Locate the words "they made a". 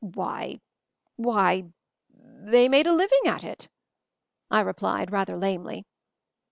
2.49-2.91